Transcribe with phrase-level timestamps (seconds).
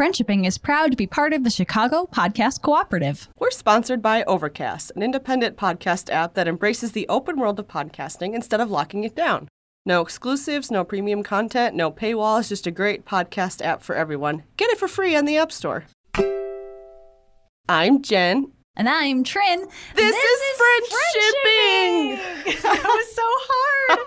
[0.00, 3.28] Friendshipping is proud to be part of the Chicago Podcast Cooperative.
[3.38, 8.34] We're sponsored by Overcast, an independent podcast app that embraces the open world of podcasting
[8.34, 9.46] instead of locking it down.
[9.84, 14.44] No exclusives, no premium content, no paywalls, just a great podcast app for everyone.
[14.56, 15.84] Get it for free on the App Store.
[17.68, 18.52] I'm Jen.
[18.76, 19.68] And I'm Trin.
[19.96, 22.16] This, is, friendshipping.
[22.62, 23.22] that was so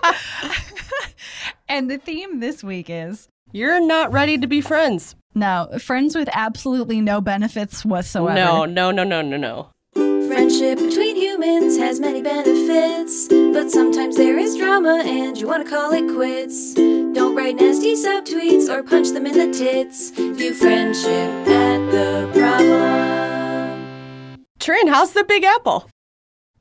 [0.02, 1.14] hard.
[1.68, 5.14] and the theme this week is You're not ready to be friends.
[5.36, 8.34] no, friends with absolutely no benefits whatsoever.
[8.34, 9.68] No, no, no, no, no, no.
[9.94, 15.70] Friendship between humans has many benefits, but sometimes there is drama and you want to
[15.70, 16.74] call it quits.
[16.74, 20.10] Don't write nasty subtweets or punch them in the tits.
[20.10, 24.36] View friendship at the problem.
[24.58, 25.88] Trin, how's the Big Apple?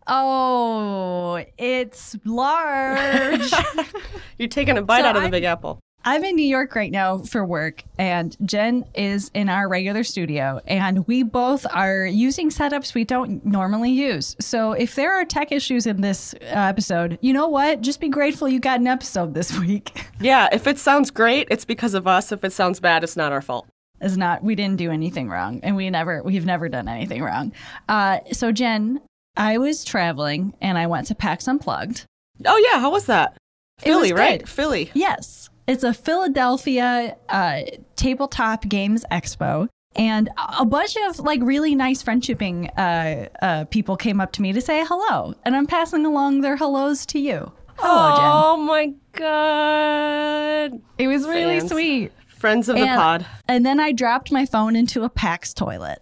[0.06, 3.52] Oh, it's large.
[4.38, 5.80] You're taking a bite So out of the I'm- Big Apple.
[6.06, 10.60] I'm in New York right now for work, and Jen is in our regular studio,
[10.68, 14.36] and we both are using setups we don't normally use.
[14.40, 17.80] So if there are tech issues in this uh, episode, you know what?
[17.80, 20.08] Just be grateful you got an episode this week.
[20.20, 22.34] Yeah, if it sounds great, it's because of us.
[22.34, 23.68] If it sounds bad, it's not our fault.
[24.02, 27.54] Is not we didn't do anything wrong, and we never we've never done anything wrong.
[27.88, 29.00] Uh, so Jen,
[29.38, 32.06] I was traveling and I went to PAX Unplugged.
[32.46, 33.38] Oh, yeah, how was that?
[33.82, 34.48] It was Philly, right?
[34.48, 34.92] Philly.
[34.94, 37.62] Yes, it's a Philadelphia uh,
[37.96, 39.68] tabletop games expo.
[39.96, 44.52] And a bunch of like really nice friendshipping uh, uh, people came up to me
[44.52, 47.52] to say hello, and I'm passing along their hellos to you.
[47.78, 48.26] Hello, Jen.
[48.26, 50.82] Oh my god.
[50.98, 51.72] It was really fans.
[51.72, 52.12] sweet.
[52.28, 53.26] Friends of the pod.
[53.48, 56.00] And then I dropped my phone into a PAX toilet.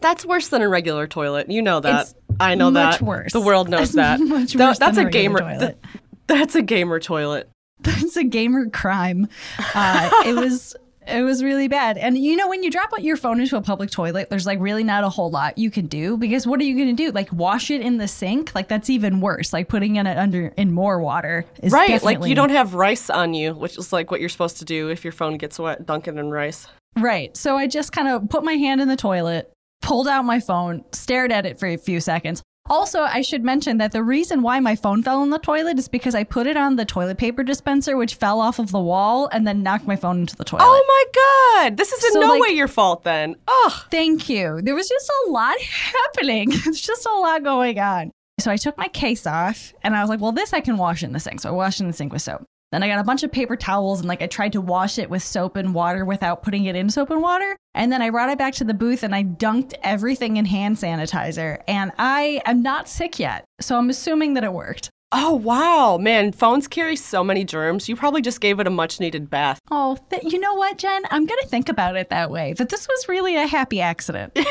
[0.00, 1.50] That's worse than a regular toilet.
[1.50, 2.00] You know that.
[2.02, 3.04] It's I know much that.
[3.04, 3.32] worse.
[3.32, 4.18] The world knows It's that.
[4.20, 5.40] much worse that's than a gamer.
[5.40, 5.78] toilet.
[5.82, 5.94] th-
[6.26, 7.50] that's a gamer toilet.
[7.82, 9.28] That's a gamer crime.
[9.74, 11.96] Uh, it was it was really bad.
[11.98, 14.84] And you know when you drop your phone into a public toilet, there's like really
[14.84, 17.10] not a whole lot you can do because what are you going to do?
[17.10, 18.54] Like wash it in the sink?
[18.54, 19.52] Like that's even worse.
[19.52, 22.02] Like putting it under in more water is Right.
[22.02, 24.88] Like you don't have rice on you, which is like what you're supposed to do
[24.88, 26.66] if your phone gets wet, dunk it in rice.
[26.98, 27.36] Right.
[27.36, 30.84] So I just kind of put my hand in the toilet, pulled out my phone,
[30.92, 32.42] stared at it for a few seconds.
[32.70, 35.88] Also, I should mention that the reason why my phone fell in the toilet is
[35.88, 39.28] because I put it on the toilet paper dispenser, which fell off of the wall
[39.32, 40.62] and then knocked my phone into the toilet.
[40.64, 41.76] Oh my god.
[41.76, 43.34] This is in So, no like- way your fault then.
[43.48, 43.72] Ugh.
[43.90, 44.60] Thank you.
[44.62, 46.50] There was just a lot happening.
[46.52, 48.12] It's just a lot going on.
[48.38, 51.02] So I took my case off and I was like, well, this I can wash
[51.02, 51.40] in the sink.
[51.40, 52.44] So I washed in the sink with soap.
[52.72, 55.10] Then I got a bunch of paper towels and like I tried to wash it
[55.10, 57.56] with soap and water without putting it in soap and water.
[57.74, 60.76] And then I brought it back to the booth and I dunked everything in hand
[60.76, 61.62] sanitizer.
[61.66, 63.44] And I am not sick yet.
[63.60, 64.90] So I'm assuming that it worked.
[65.12, 67.88] Oh wow, man, phones carry so many germs.
[67.88, 69.58] You probably just gave it a much needed bath.
[69.68, 71.02] Oh, th- you know what, Jen?
[71.10, 72.52] I'm going to think about it that way.
[72.52, 74.38] That this was really a happy accident.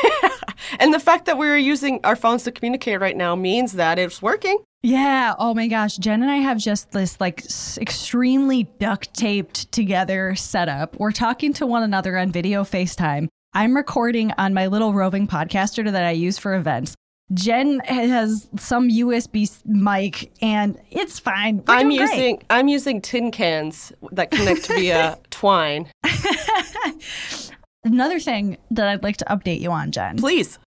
[0.78, 4.22] And the fact that we're using our phones to communicate right now means that it's
[4.22, 4.58] working.
[4.82, 5.34] Yeah.
[5.38, 5.96] Oh my gosh.
[5.98, 10.98] Jen and I have just this like s- extremely duct taped together setup.
[10.98, 13.28] We're talking to one another on video FaceTime.
[13.52, 16.94] I'm recording on my little roving podcaster that I use for events.
[17.34, 21.58] Jen has some USB mic and it's fine.
[21.66, 22.00] We're I'm great.
[22.00, 25.88] using I'm using tin cans that connect via twine.
[27.84, 30.16] another thing that I'd like to update you on, Jen.
[30.16, 30.58] Please.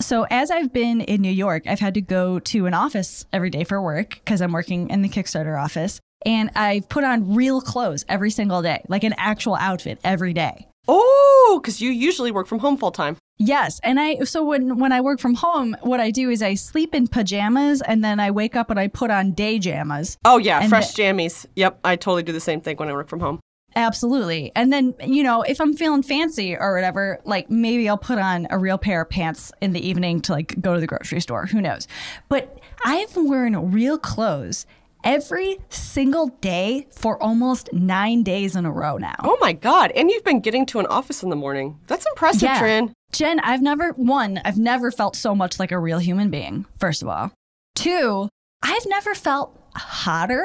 [0.00, 3.50] So, as I've been in New York, I've had to go to an office every
[3.50, 6.00] day for work because I'm working in the Kickstarter office.
[6.26, 10.68] And I've put on real clothes every single day, like an actual outfit every day.
[10.88, 13.16] Oh, because you usually work from home full time.
[13.36, 16.54] Yes, and I so when when I work from home, what I do is I
[16.54, 20.16] sleep in pajamas and then I wake up and I put on day jammas.
[20.24, 21.44] Oh yeah, fresh jammies.
[21.56, 23.40] Yep, I totally do the same thing when I work from home.
[23.76, 24.52] Absolutely.
[24.54, 28.46] And then, you know, if I'm feeling fancy or whatever, like maybe I'll put on
[28.50, 31.46] a real pair of pants in the evening to like go to the grocery store.
[31.46, 31.88] Who knows?
[32.28, 34.66] But I've been wearing real clothes
[35.02, 39.16] every single day for almost nine days in a row now.
[39.22, 39.90] Oh my god!
[39.94, 41.78] And you've been getting to an office in the morning.
[41.88, 42.58] That's impressive, Yeah.
[42.58, 42.92] Trin.
[43.12, 47.00] Jen, I've never, one, I've never felt so much like a real human being, first
[47.02, 47.30] of all.
[47.76, 48.28] Two,
[48.62, 50.44] I've never felt hotter.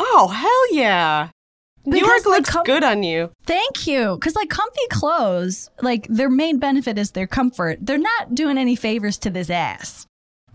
[0.00, 1.28] Oh hell yeah!
[1.86, 3.30] New York looks com- good on you.
[3.46, 4.16] Thank you.
[4.16, 7.78] Because, like, comfy clothes, like, their main benefit is their comfort.
[7.80, 10.06] They're not doing any favors to this ass.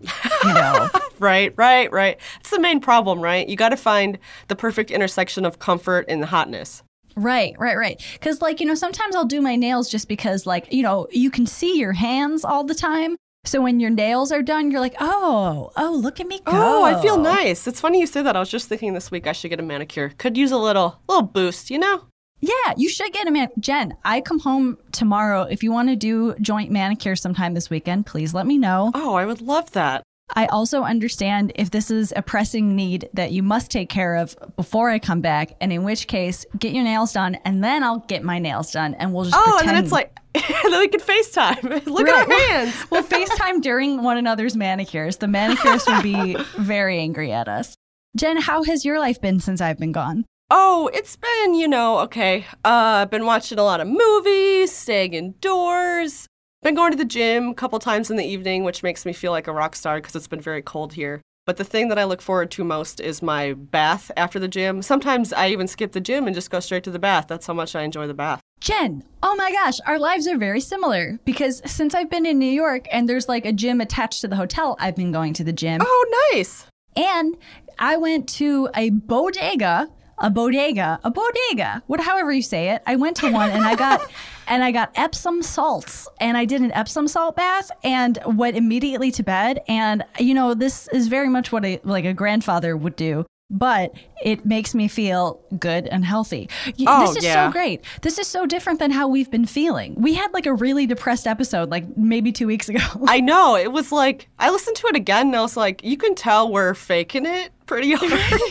[0.02, 0.90] You know?
[1.18, 2.20] Right, right, right.
[2.36, 3.48] That's the main problem, right?
[3.48, 4.20] You got to find
[4.50, 6.84] the perfect intersection of comfort and hotness.
[7.16, 8.02] right, right, right.
[8.14, 11.32] Because, like, you know, sometimes I'll do my nails just because, like, you know, you
[11.32, 13.16] can see your hands all the time.
[13.46, 16.52] So when your nails are done, you're like, oh, oh, look at me go.
[16.54, 17.68] Oh, I feel nice.
[17.68, 18.36] It's funny you say that.
[18.36, 20.14] I was just thinking this week I should get a manicure.
[20.18, 22.06] Could use a little little boost, you know?
[22.42, 23.50] Yeah, you should get a man.
[23.60, 25.44] Jen, I come home tomorrow.
[25.44, 28.92] If you want to do joint manicure sometime this weekend, please let me know.
[28.94, 30.04] Oh, I would love that.
[30.34, 34.36] I also understand if this is a pressing need that you must take care of
[34.56, 38.00] before I come back, and in which case, get your nails done, and then I'll
[38.00, 39.70] get my nails done, and we'll just Oh, pretend.
[39.70, 41.86] and then it's like, and then we can FaceTime.
[41.86, 42.86] Look at our hands.
[42.90, 45.18] we'll FaceTime during one another's manicures.
[45.18, 47.76] The manicurists will be very angry at us.
[48.18, 50.26] Jen, how has your life been since I've been gone?
[50.50, 52.46] Oh, it's been, you know, okay.
[52.64, 56.28] Uh, I've been watching a lot of movies, staying indoors,
[56.66, 59.32] been going to the gym a couple times in the evening, which makes me feel
[59.32, 61.22] like a rock star because it's been very cold here.
[61.46, 64.82] But the thing that I look forward to most is my bath after the gym.
[64.82, 67.28] Sometimes I even skip the gym and just go straight to the bath.
[67.28, 68.42] That's how much I enjoy the bath.
[68.62, 72.52] Jen, oh my gosh, our lives are very similar because since I've been in New
[72.52, 75.54] York and there's like a gym attached to the hotel, I've been going to the
[75.54, 75.82] gym.
[75.84, 76.66] Oh, nice.
[76.96, 77.38] And
[77.78, 79.88] I went to a bodega,
[80.18, 82.82] a bodega, a bodega, what however you say it.
[82.88, 84.02] I went to one and I got
[84.48, 89.12] and I got Epsom salts and I did an Epsom salt bath and went immediately
[89.12, 89.62] to bed.
[89.68, 93.26] And you know, this is very much what a like a grandfather would do.
[93.52, 93.94] But
[94.24, 96.50] it makes me feel good and healthy.
[96.88, 97.48] Oh, this is yeah.
[97.48, 97.84] so great.
[98.02, 99.94] This is so different than how we've been feeling.
[100.02, 102.80] We had like a really depressed episode, like maybe two weeks ago.
[103.08, 103.56] I know.
[103.56, 106.52] It was like, I listened to it again and I was like, you can tell
[106.52, 108.20] we're faking it pretty hard.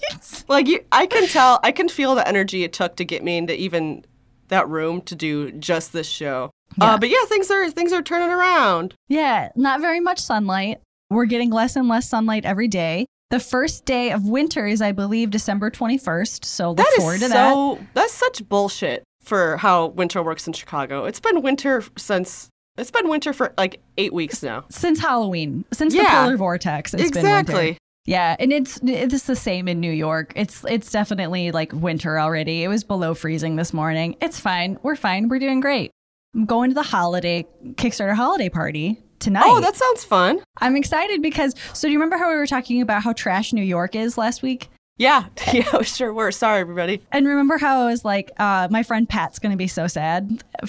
[0.48, 3.38] like, you, I can tell, I can feel the energy it took to get me
[3.38, 4.04] into even
[4.52, 6.50] that room to do just this show.
[6.78, 6.92] Yeah.
[6.94, 8.94] Uh, but yeah, things are things are turning around.
[9.08, 10.80] Yeah, not very much sunlight.
[11.10, 13.06] We're getting less and less sunlight every day.
[13.30, 16.44] The first day of winter is, I believe, December 21st.
[16.44, 17.52] So look That forward is to that.
[17.52, 17.78] so.
[17.94, 21.04] That's such bullshit for how winter works in Chicago.
[21.06, 22.48] It's been winter since.
[22.78, 24.64] It's been winter for like eight weeks now.
[24.70, 27.76] Since Halloween, since the polar vortex, it's been exactly.
[28.04, 30.32] Yeah, and it's it's the same in New York.
[30.34, 32.64] It's it's definitely like winter already.
[32.64, 34.16] It was below freezing this morning.
[34.20, 34.78] It's fine.
[34.82, 35.28] We're fine.
[35.28, 35.92] We're doing great.
[36.34, 39.44] I'm going to the holiday Kickstarter holiday party tonight.
[39.46, 40.40] Oh, that sounds fun.
[40.60, 43.62] I'm excited because so do you remember how we were talking about how trash New
[43.62, 44.68] York is last week?
[45.02, 46.30] Yeah, yeah, we sure were.
[46.30, 47.02] Sorry, everybody.
[47.10, 50.44] And remember how I was like, uh, my friend Pat's going to be so sad.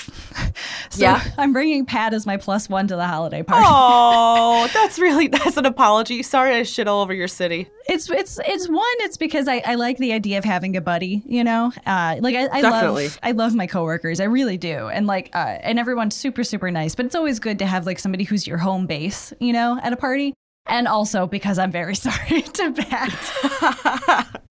[0.90, 1.24] so Yeah.
[1.38, 3.64] I'm bringing Pat as my plus one to the holiday party.
[3.68, 6.24] Oh, that's really that's an apology.
[6.24, 7.70] Sorry, I shit all over your city.
[7.88, 8.84] It's it's it's one.
[9.02, 11.22] It's because I, I like the idea of having a buddy.
[11.28, 13.04] You know, uh, like I, I Definitely.
[13.10, 14.20] love I love my coworkers.
[14.20, 14.88] I really do.
[14.88, 16.96] And like uh, and everyone's super super nice.
[16.96, 19.32] But it's always good to have like somebody who's your home base.
[19.40, 20.34] You know, at a party.
[20.65, 24.42] And also because I'm very sorry to Pat.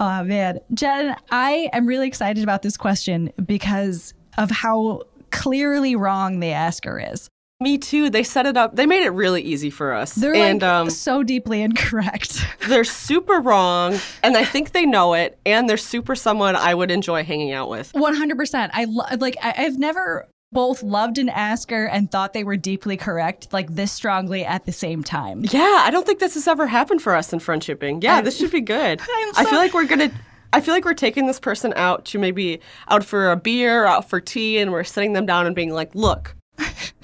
[0.00, 5.02] Oh man, Jen, I am really excited about this question because of how
[5.32, 7.28] clearly wrong the asker is.
[7.60, 8.08] Me too.
[8.08, 8.76] They set it up.
[8.76, 10.12] They made it really easy for us.
[10.14, 12.46] They're and like um, so deeply incorrect.
[12.68, 15.36] they're super wrong, and I think they know it.
[15.44, 17.90] And they're super someone I would enjoy hanging out with.
[17.92, 18.70] One hundred percent.
[18.76, 19.36] I lo- like.
[19.42, 23.92] I- I've never both loved an asker and thought they were deeply correct like this
[23.92, 25.44] strongly at the same time.
[25.50, 28.02] Yeah, I don't think this has ever happened for us in friendshipping.
[28.02, 29.00] Yeah, I- this should be good.
[29.14, 30.10] I'm I feel like we're gonna.
[30.52, 34.08] I feel like we're taking this person out to maybe out for a beer, out
[34.08, 36.34] for tea, and we're sitting them down and being like, "Look,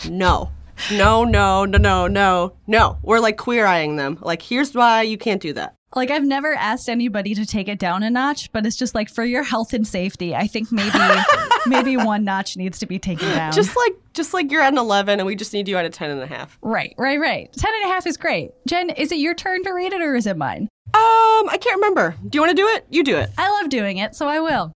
[0.09, 0.51] no,
[0.93, 4.17] no, no, no, no, no, no." We're like queer eyeing them.
[4.23, 5.75] Like, here's why you can't do that.
[5.95, 9.09] Like I've never asked anybody to take it down a notch, but it's just like
[9.09, 10.99] for your health and safety, I think maybe
[11.67, 13.53] maybe one notch needs to be taken down.
[13.53, 15.91] Just like, just like you're at an 11, and we just need you at a
[15.91, 16.59] 10 and a half.
[16.63, 17.53] right, right, right.
[17.53, 18.51] Ten and a half is great.
[18.67, 20.69] Jen, is it your turn to read it or is it mine?
[20.89, 22.15] Um, I can't remember.
[22.29, 22.87] Do you want to do it?
[22.91, 23.31] You do it.
[23.39, 24.73] I love doing it, so I will.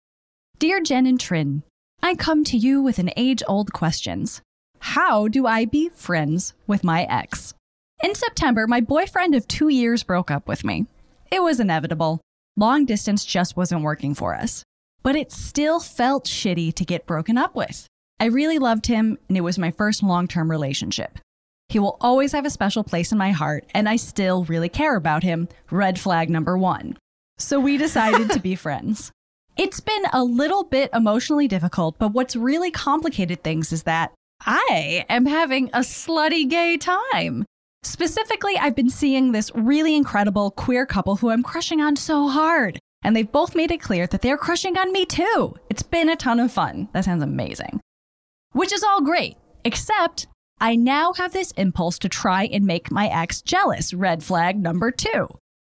[0.59, 1.63] Dear Jen and Trin,
[2.01, 4.41] I come to you with an age old questions.
[4.79, 7.53] How do I be friends with my ex?
[8.03, 10.85] In September, my boyfriend of two years broke up with me.
[11.31, 12.21] It was inevitable.
[12.55, 14.63] Long distance just wasn't working for us.
[15.03, 17.87] But it still felt shitty to get broken up with.
[18.19, 21.19] I really loved him, and it was my first long term relationship.
[21.69, 24.95] He will always have a special place in my heart, and I still really care
[24.95, 25.49] about him.
[25.71, 26.97] Red flag number one.
[27.37, 29.11] So we decided to be friends.
[29.57, 34.13] It's been a little bit emotionally difficult, but what's really complicated things is that
[34.45, 37.45] I am having a slutty gay time.
[37.85, 42.79] Specifically, I've been seeing this really incredible queer couple who I'm crushing on so hard.
[43.03, 45.53] And they've both made it clear that they're crushing on me too.
[45.69, 46.89] It's been a ton of fun.
[46.93, 47.79] That sounds amazing.
[48.53, 50.25] Which is all great, except
[50.59, 53.93] I now have this impulse to try and make my ex jealous.
[53.93, 55.27] Red flag number two.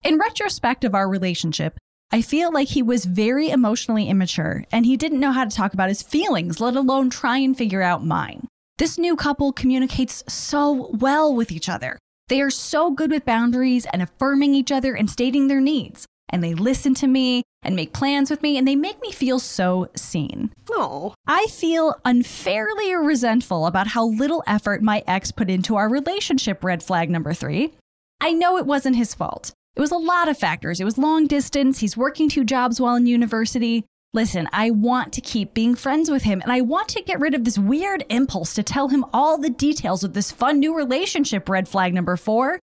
[0.02, 1.76] In retrospect of our relationship,
[2.10, 5.74] I feel like he was very emotionally immature and he didn't know how to talk
[5.74, 8.48] about his feelings, let alone try and figure out mine.
[8.78, 11.98] This new couple communicates so well with each other.
[12.28, 16.06] They are so good with boundaries and affirming each other and stating their needs.
[16.30, 19.38] and they listen to me and make plans with me and they make me feel
[19.38, 20.52] so seen.
[20.70, 21.14] No.
[21.26, 26.82] I feel unfairly resentful about how little effort my ex put into our relationship, red
[26.82, 27.72] flag number three.
[28.20, 29.52] I know it wasn't his fault.
[29.74, 30.80] It was a lot of factors.
[30.80, 33.86] It was long distance, he's working two jobs while in university.
[34.14, 37.34] Listen, I want to keep being friends with him and I want to get rid
[37.34, 41.46] of this weird impulse to tell him all the details of this fun new relationship,
[41.46, 42.58] red flag number four.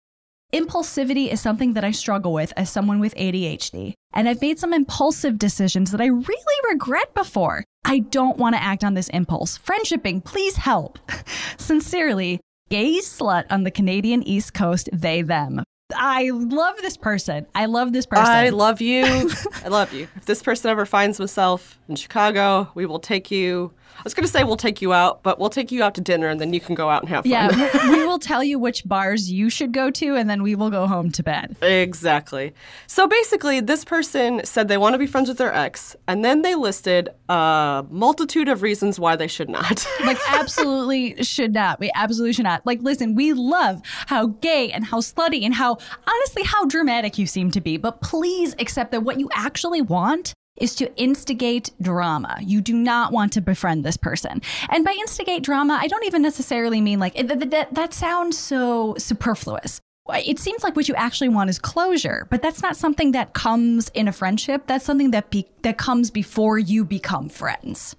[0.54, 4.74] Impulsivity is something that I struggle with as someone with ADHD, and I've made some
[4.74, 7.64] impulsive decisions that I really regret before.
[7.86, 9.58] I don't want to act on this impulse.
[9.58, 11.00] Friendshipping, please help.
[11.58, 15.64] Sincerely, gay slut on the Canadian East Coast, they, them.
[15.96, 17.46] I love this person.
[17.56, 18.26] I love this person.
[18.26, 19.32] I love you.
[19.64, 20.08] I love you.
[20.16, 23.72] If this person ever finds himself in Chicago, we will take you.
[23.98, 26.02] I was going to say we'll take you out, but we'll take you out to
[26.02, 27.32] dinner and then you can go out and have fun.
[27.32, 30.56] yeah, we- we will tell you which bars you should go to, and then we
[30.56, 31.56] will go home to bed.
[31.62, 32.54] Exactly.
[32.88, 36.42] So basically, this person said they want to be friends with their ex, and then
[36.42, 39.86] they listed a multitude of reasons why they should not.
[40.04, 41.80] Like, absolutely should not.
[41.80, 42.66] We absolutely should not.
[42.66, 47.28] Like, listen, we love how gay and how slutty and how, honestly, how dramatic you
[47.28, 47.78] seem to be.
[47.78, 52.38] But please accept that what you actually want is to instigate drama.
[52.42, 54.42] You do not want to befriend this person.
[54.70, 58.96] And by instigate drama, I don't even necessarily mean like, that, that, that sounds so
[58.98, 59.82] superfluous.
[60.10, 63.90] It seems like what you actually want is closure, but that's not something that comes
[63.94, 64.64] in a friendship.
[64.68, 67.96] That's something that be, that comes before you become friends.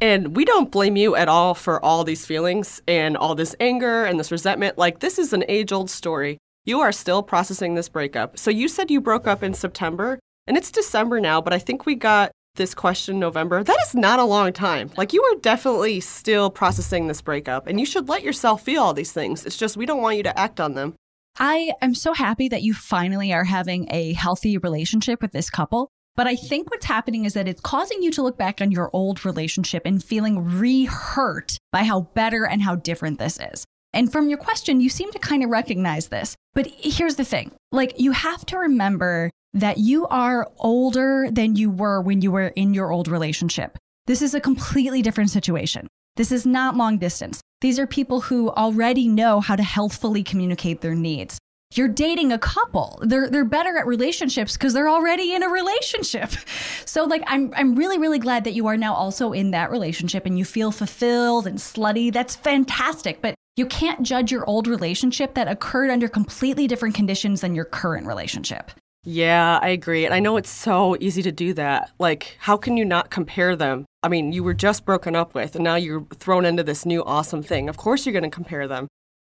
[0.00, 4.04] And we don't blame you at all for all these feelings and all this anger
[4.04, 4.76] and this resentment.
[4.76, 6.38] Like, this is an age old story.
[6.66, 8.38] You are still processing this breakup.
[8.38, 11.86] So, you said you broke up in September, and it's December now, but I think
[11.86, 13.62] we got this question November.
[13.62, 14.90] That is not a long time.
[14.96, 18.94] Like, you are definitely still processing this breakup, and you should let yourself feel all
[18.94, 19.44] these things.
[19.44, 20.94] It's just we don't want you to act on them.
[21.38, 25.90] I am so happy that you finally are having a healthy relationship with this couple.
[26.16, 28.88] But I think what's happening is that it's causing you to look back on your
[28.94, 33.66] old relationship and feeling re hurt by how better and how different this is.
[33.96, 36.36] And from your question, you seem to kind of recognize this.
[36.52, 41.70] But here's the thing like, you have to remember that you are older than you
[41.70, 43.78] were when you were in your old relationship.
[44.06, 45.88] This is a completely different situation.
[46.16, 47.40] This is not long distance.
[47.62, 51.38] These are people who already know how to healthfully communicate their needs.
[51.74, 52.98] You're dating a couple.
[53.02, 56.32] They're they're better at relationships because they're already in a relationship.
[56.88, 60.24] So like I'm I'm really really glad that you are now also in that relationship
[60.24, 62.10] and you feel fulfilled and slutty.
[62.10, 63.20] That's fantastic.
[63.20, 67.64] But you can't judge your old relationship that occurred under completely different conditions than your
[67.64, 68.70] current relationship.
[69.02, 70.04] Yeah, I agree.
[70.04, 71.90] And I know it's so easy to do that.
[71.98, 73.86] Like, how can you not compare them?
[74.02, 77.04] I mean, you were just broken up with, and now you're thrown into this new
[77.04, 77.68] awesome thing.
[77.68, 78.88] Of course, you're going to compare them.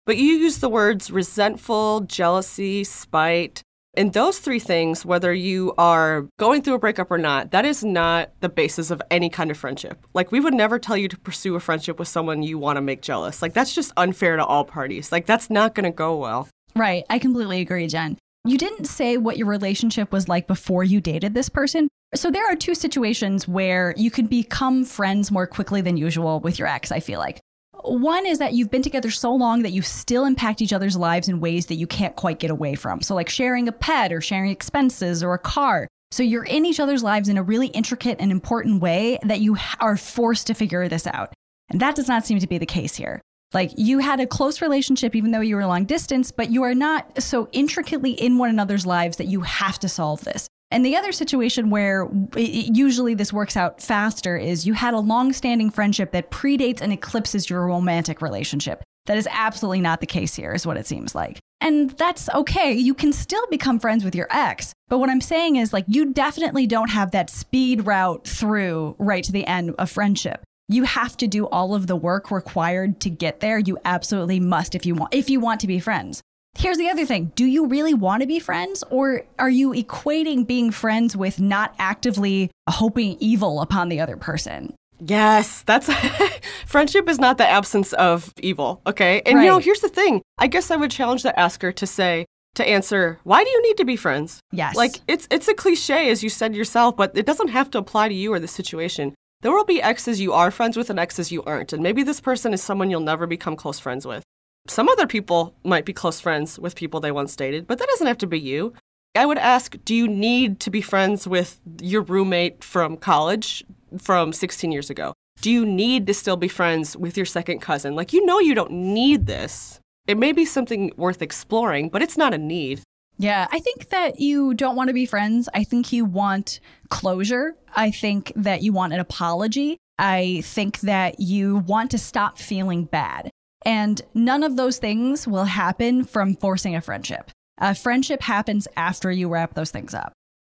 [0.05, 3.61] But you use the words resentful, jealousy, spite.
[3.95, 7.83] And those three things, whether you are going through a breakup or not, that is
[7.83, 10.03] not the basis of any kind of friendship.
[10.15, 12.81] Like, we would never tell you to pursue a friendship with someone you want to
[12.81, 13.41] make jealous.
[13.41, 15.11] Like, that's just unfair to all parties.
[15.11, 16.49] Like, that's not going to go well.
[16.75, 17.03] Right.
[17.09, 18.17] I completely agree, Jen.
[18.45, 21.87] You didn't say what your relationship was like before you dated this person.
[22.15, 26.59] So there are two situations where you can become friends more quickly than usual with
[26.59, 27.39] your ex, I feel like.
[27.83, 31.27] One is that you've been together so long that you still impact each other's lives
[31.27, 33.01] in ways that you can't quite get away from.
[33.01, 35.87] So, like sharing a pet or sharing expenses or a car.
[36.11, 39.57] So, you're in each other's lives in a really intricate and important way that you
[39.79, 41.33] are forced to figure this out.
[41.69, 43.21] And that does not seem to be the case here.
[43.53, 46.73] Like you had a close relationship even though you were long distance, but you are
[46.73, 50.47] not so intricately in one another's lives that you have to solve this.
[50.73, 54.99] And the other situation where it, usually this works out faster is you had a
[54.99, 58.83] long-standing friendship that predates and eclipses your romantic relationship.
[59.05, 61.37] That is absolutely not the case here, is what it seems like.
[61.61, 62.73] And that's okay.
[62.73, 64.73] You can still become friends with your ex.
[64.87, 69.23] But what I'm saying is, like, you definitely don't have that speed route through right
[69.23, 73.09] to the end of friendship you have to do all of the work required to
[73.09, 73.59] get there.
[73.59, 76.21] You absolutely must if you want if you want to be friends.
[76.55, 77.31] Here's the other thing.
[77.35, 81.73] Do you really want to be friends or are you equating being friends with not
[81.79, 84.75] actively hoping evil upon the other person?
[84.99, 85.91] Yes, that's
[86.65, 89.21] friendship is not the absence of evil, okay?
[89.25, 90.21] And you know, here's the thing.
[90.37, 93.77] I guess I would challenge the asker to say to answer, why do you need
[93.77, 94.39] to be friends?
[94.51, 94.75] Yes.
[94.75, 98.09] Like it's it's a cliche as you said yourself, but it doesn't have to apply
[98.09, 99.15] to you or the situation.
[99.41, 102.21] There will be exes you are friends with and exes you aren't, and maybe this
[102.21, 104.23] person is someone you'll never become close friends with.
[104.67, 108.07] Some other people might be close friends with people they once dated, but that doesn't
[108.07, 108.73] have to be you.
[109.15, 113.63] I would ask, do you need to be friends with your roommate from college
[113.99, 115.13] from 16 years ago?
[115.41, 117.95] Do you need to still be friends with your second cousin?
[117.95, 119.79] Like, you know, you don't need this.
[120.07, 122.81] It may be something worth exploring, but it's not a need.
[123.17, 125.47] Yeah, I think that you don't want to be friends.
[125.53, 127.55] I think you want closure.
[127.75, 129.77] I think that you want an apology.
[129.99, 133.29] I think that you want to stop feeling bad.
[133.65, 137.31] And none of those things will happen from forcing a friendship.
[137.59, 140.13] A friendship happens after you wrap those things up.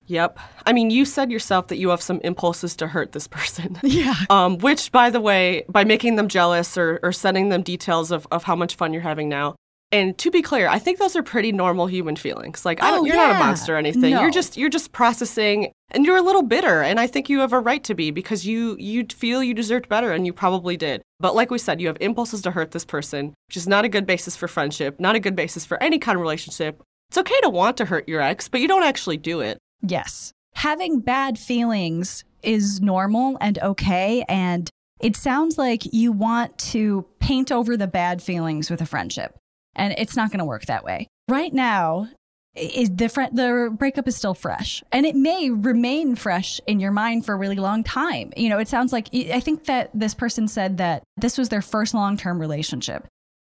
[0.10, 0.40] Yep.
[0.66, 3.80] I mean, you said yourself that you have some impulses to hurt this person.
[3.84, 4.16] Yeah.
[4.30, 8.28] Um, which, by the way, by making them jealous or, or sending them details of,
[8.32, 9.56] of how much fun you're having now.
[9.92, 12.64] And to be clear, I think those are pretty normal human feelings.
[12.64, 14.14] Like, I Oh, don't, you're not a monster or anything.
[14.14, 14.22] No.
[14.22, 16.84] You're just you're just processing, and you're a little bitter.
[16.84, 19.90] And I think you have a right to be because you you feel you deserved
[19.90, 21.02] better, and you probably did.
[21.20, 23.90] But like we said, you have impulses to hurt this person, which is not a
[23.90, 26.84] good basis for friendship, not a good basis for any kind of relationship.
[27.10, 29.58] It's okay to want to hurt your ex, but you don't actually do it.
[29.82, 30.32] Yes.
[30.54, 34.24] Having bad feelings is normal and okay.
[34.30, 34.70] And
[35.00, 39.36] it sounds like you want to paint over the bad feelings with a friendship.
[39.80, 41.08] And it's not going to work that way.
[41.28, 42.10] Right now,
[42.56, 46.92] is the, fr- the breakup is still fresh and it may remain fresh in your
[46.92, 48.34] mind for a really long time.
[48.36, 51.62] You know, it sounds like I think that this person said that this was their
[51.62, 53.08] first long term relationship.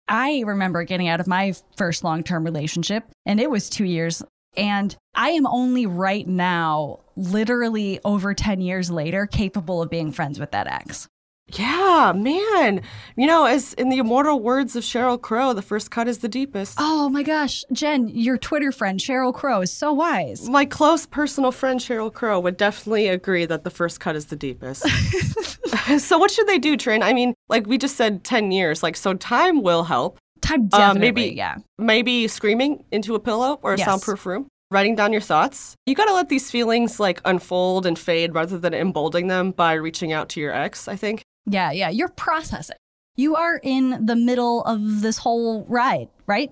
[0.08, 4.22] I remember getting out of my first long term relationship, and it was two years.
[4.56, 10.38] And I am only right now, literally over 10 years later, capable of being friends
[10.38, 11.08] with that ex.
[11.48, 12.80] Yeah, man.
[13.16, 16.28] You know, as in the immortal words of Sheryl Crow, the first cut is the
[16.28, 16.76] deepest.
[16.80, 20.48] Oh my gosh, Jen, your Twitter friend, Sheryl Crow, is so wise.
[20.48, 24.36] My close personal friend Sheryl Crow would definitely agree that the first cut is the
[24.36, 24.86] deepest.
[25.98, 27.02] so what should they do, Trin?
[27.02, 28.82] I mean, like we just said 10 years.
[28.82, 30.18] Like so time will help.
[30.40, 31.56] Time Uh, definitely, maybe- yeah.
[31.78, 33.86] Maybe screaming into a pillow or a Yes.
[33.86, 34.46] soundproof room.
[34.70, 35.74] Writing down your thoughts.
[35.86, 39.74] You got to let these feelings like unfold and fade rather than emboldening them by
[39.74, 41.22] reaching out to your ex, I think.
[41.46, 41.88] Yeah, yeah.
[41.90, 42.76] You're processing.
[43.16, 46.50] You are in the middle of this whole ride, right?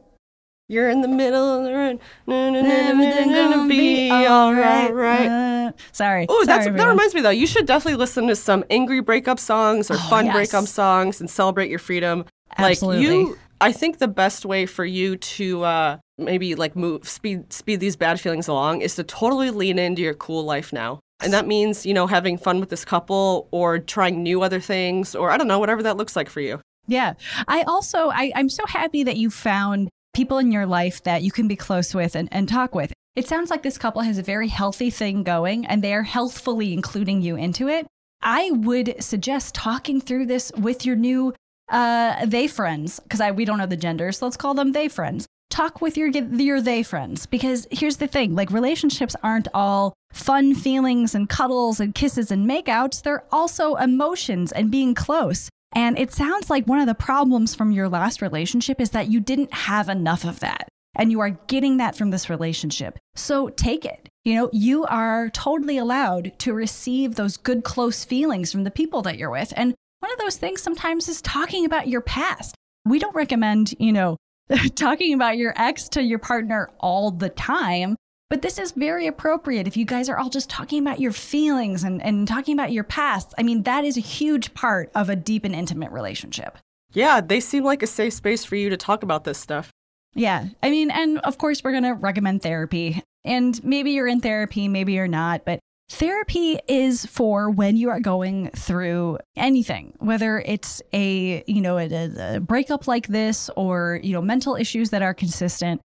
[0.69, 1.99] You're in the middle of the road.
[2.27, 5.27] No, no, no, no, be all right, right.
[5.29, 6.25] Uh, sorry.
[6.29, 7.31] Oh, that reminds me though.
[7.31, 10.35] You should definitely listen to some angry breakup songs or Oh, fun yes.
[10.35, 12.25] breakup songs and celebrate your freedom.
[12.57, 13.07] Absolutely.
[13.07, 17.53] Like you, I think the best way for you to uh, maybe like move speed
[17.53, 21.01] speed these bad feelings along is to totally lean into your cool life now.
[21.23, 25.15] And that means, you know, having fun with this couple or trying new other things
[25.15, 26.61] or I don't know, whatever that looks like for you.
[26.87, 27.15] Yeah.
[27.49, 31.31] I also, I, I'm so happy that you found people in your life that you
[31.31, 32.93] can be close with and, and talk with.
[33.15, 36.73] It sounds like this couple has a very healthy thing going and they are healthfully
[36.73, 37.87] including you into it.
[38.23, 41.35] I would suggest talking through this with your new
[41.71, 44.89] uh, they friends, because I we don't know the genders, so let's call them they
[44.89, 45.27] friends.
[45.53, 50.55] Talk with your your they friends because here's the thing: like relationships aren't all fun
[50.55, 53.03] feelings and cuddles and kisses and makeouts.
[53.03, 55.51] They're also emotions and being close.
[55.75, 59.21] And it sounds like one of the problems from your last relationship is that you
[59.21, 60.69] didn't have enough of that.
[60.95, 62.99] And you are getting that from this relationship.
[63.15, 64.09] So take it.
[64.25, 69.03] You know, you are totally allowed to receive those good, close feelings from the people
[69.03, 69.53] that you're with.
[69.55, 72.55] And one of those things sometimes is talking about your past.
[72.87, 74.17] We don't recommend, you know,
[74.75, 77.97] talking about your ex to your partner all the time.
[78.31, 81.85] But this is very appropriate if you guys are all just talking about your feelings
[81.85, 83.35] and, and talking about your past.
[83.37, 86.57] I mean, that is a huge part of a deep and intimate relationship.
[86.95, 89.71] Yeah, they seem like a safe space for you to talk about this stuff.
[90.15, 90.47] Yeah.
[90.63, 93.03] I mean, and of course, we're going to recommend therapy.
[93.25, 95.61] And maybe you're in therapy, maybe you're not, but
[95.93, 102.37] therapy is for when you are going through anything, whether it's a, you know, a,
[102.37, 105.81] a breakup like this or, you know, mental issues that are consistent.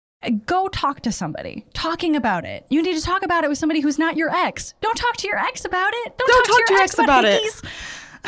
[0.47, 1.67] Go talk to somebody.
[1.75, 2.67] Talking about it.
[2.71, 4.75] You need to talk about it with somebody who's not your ex.
[4.81, 6.17] Don't talk to your ex about it.
[6.17, 7.43] Don't, Don't talk, to your ex about, it.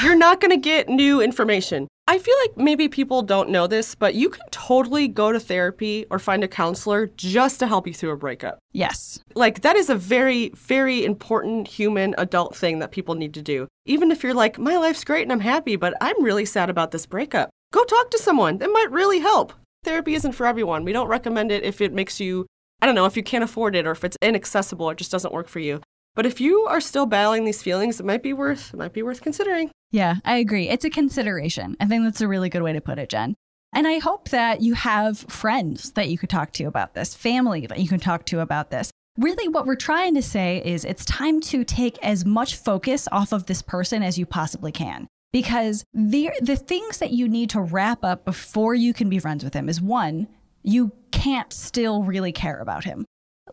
[0.03, 1.89] You're not going to get new information.
[2.09, 6.07] I feel like maybe people don't know this, but you can totally go to therapy
[6.09, 8.59] or find a counselor just to help you through a breakup.
[8.73, 9.19] Yes.
[9.35, 13.67] Like, that is a very, very important human adult thing that people need to do.
[13.87, 16.93] Even if you're like, my life's great and I'm happy, but I'm really sad about
[16.93, 17.51] this breakup.
[17.73, 18.59] Go talk to someone.
[18.59, 19.53] That might really help.
[19.83, 20.85] Therapy isn't for everyone.
[20.85, 22.47] We don't recommend it if it makes you,
[22.81, 25.35] I don't know, if you can't afford it or if it's inaccessible, it just doesn't
[25.35, 25.81] work for you.
[26.17, 29.03] But if you are still battling these feelings, it might be worth, it might be
[29.03, 29.71] worth considering.
[29.93, 30.69] Yeah, I agree.
[30.69, 31.77] It's a consideration.
[31.79, 33.37] I think that's a really good way to put it, Jen.
[33.75, 37.67] And I hope that you have friends that you could talk to about this, family
[37.67, 38.91] that you can talk to about this.
[39.19, 43.33] Really, what we're trying to say is it's time to take as much focus off
[43.33, 45.07] of this person as you possibly can.
[45.33, 49.45] Because the, the things that you need to wrap up before you can be friends
[49.45, 50.29] with him is one,
[50.63, 53.05] you can't still really care about him.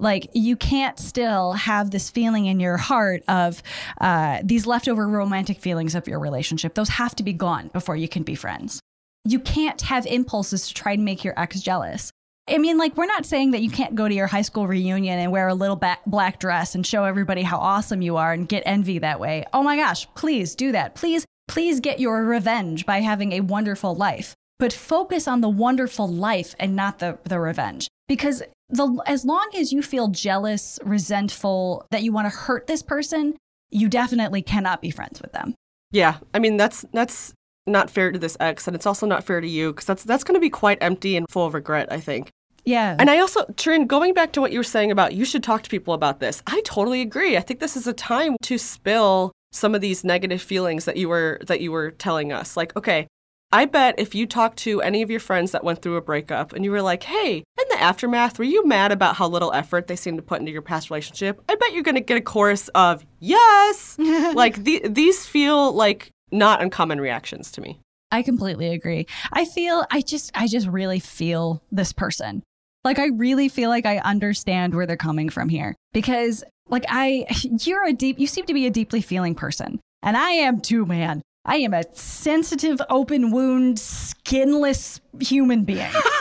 [0.03, 3.63] Like you can't still have this feeling in your heart of
[4.01, 6.75] uh, these leftover romantic feelings of your relationship.
[6.75, 8.81] Those have to be gone before you can be friends.
[9.23, 12.11] You can't have impulses to try and make your ex jealous.
[12.49, 15.17] I mean, like, we're not saying that you can't go to your high school reunion
[15.17, 18.49] and wear a little ba- black dress and show everybody how awesome you are and
[18.49, 19.45] get envy that way.
[19.53, 20.95] Oh my gosh, please do that.
[20.95, 24.35] Please, please get your revenge by having a wonderful life.
[24.59, 27.87] But focus on the wonderful life and not the, the revenge.
[28.09, 32.81] Because the, as long as you feel jealous, resentful, that you want to hurt this
[32.81, 33.37] person,
[33.71, 35.55] you definitely cannot be friends with them.
[35.91, 37.33] Yeah, I mean that's that's
[37.67, 40.23] not fair to this ex, and it's also not fair to you because that's that's
[40.23, 41.91] going to be quite empty and full of regret.
[41.91, 42.29] I think.
[42.65, 42.95] Yeah.
[42.97, 45.63] And I also, Trin, going back to what you were saying about you should talk
[45.63, 47.35] to people about this, I totally agree.
[47.35, 51.09] I think this is a time to spill some of these negative feelings that you
[51.09, 52.57] were that you were telling us.
[52.57, 53.07] Like, okay,
[53.51, 56.53] I bet if you talked to any of your friends that went through a breakup
[56.53, 57.43] and you were like, hey,
[57.83, 60.89] aftermath, were you mad about how little effort they seemed to put into your past
[60.89, 61.43] relationship?
[61.47, 63.95] I bet you're going to get a chorus of yes.
[63.99, 67.79] like, the, these feel like not uncommon reactions to me.
[68.11, 69.05] I completely agree.
[69.31, 72.43] I feel, I just, I just really feel this person.
[72.83, 77.25] Like, I really feel like I understand where they're coming from here because, like, I,
[77.61, 79.79] you're a deep, you seem to be a deeply feeling person.
[80.01, 81.21] And I am too, man.
[81.45, 85.91] I am a sensitive, open wound, skinless human being.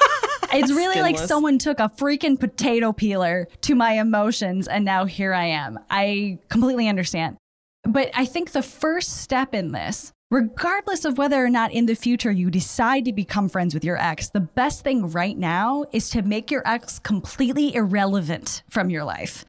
[0.59, 5.33] it's really like someone took a freaking potato peeler to my emotions and now here
[5.35, 5.79] I am.
[5.91, 7.37] I completely understand.
[7.85, 11.97] But I think the first step in this, regardless of whether or not in the
[11.97, 16.09] future you decide to become friends with your ex, the best thing right now is
[16.11, 19.45] to make your ex completely irrelevant from your life.